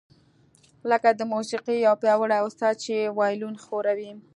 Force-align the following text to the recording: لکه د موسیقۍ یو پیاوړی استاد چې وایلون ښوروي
لکه 0.89 1.09
د 1.19 1.21
موسیقۍ 1.33 1.77
یو 1.87 1.95
پیاوړی 2.01 2.39
استاد 2.47 2.75
چې 2.83 2.95
وایلون 3.17 3.53
ښوروي 3.65 4.11